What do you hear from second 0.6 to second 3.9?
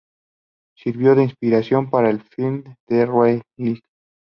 Sirvió de inspiración para el film "The Relic".